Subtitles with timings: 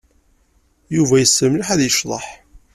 [0.95, 2.25] Yuba yessen mliḥ ad yecḍeḥ.